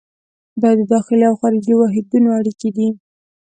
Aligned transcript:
دا 0.61 0.69
د 0.79 0.81
داخلي 0.93 1.25
او 1.29 1.35
خارجي 1.41 1.73
واحدونو 1.77 2.29
اړیکې 2.39 2.69
دي. 2.75 2.87